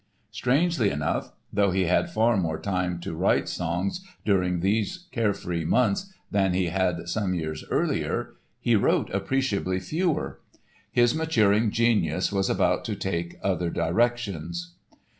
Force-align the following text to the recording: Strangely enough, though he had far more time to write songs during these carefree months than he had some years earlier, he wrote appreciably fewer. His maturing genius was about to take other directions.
Strangely 0.31 0.89
enough, 0.89 1.31
though 1.53 1.69
he 1.69 1.83
had 1.85 2.09
far 2.09 2.35
more 2.35 2.57
time 2.59 2.99
to 3.01 3.13
write 3.13 3.47
songs 3.47 4.03
during 4.25 4.59
these 4.61 5.07
carefree 5.11 5.63
months 5.63 6.11
than 6.31 6.53
he 6.55 6.69
had 6.69 7.07
some 7.07 7.35
years 7.35 7.63
earlier, 7.69 8.33
he 8.59 8.75
wrote 8.75 9.11
appreciably 9.11 9.79
fewer. 9.79 10.39
His 10.91 11.13
maturing 11.13 11.69
genius 11.69 12.31
was 12.31 12.49
about 12.49 12.83
to 12.85 12.95
take 12.95 13.37
other 13.43 13.69
directions. 13.69 14.73